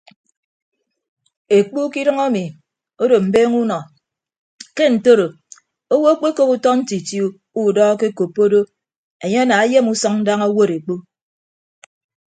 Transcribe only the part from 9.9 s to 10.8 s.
usʌñ daña owod